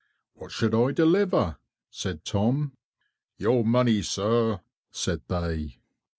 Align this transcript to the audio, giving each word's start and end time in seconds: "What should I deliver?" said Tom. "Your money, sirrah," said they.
"What 0.33 0.51
should 0.51 0.73
I 0.73 0.93
deliver?" 0.93 1.57
said 1.91 2.25
Tom. 2.25 2.73
"Your 3.37 3.63
money, 3.63 4.01
sirrah," 4.01 4.63
said 4.89 5.21
they. 5.27 5.77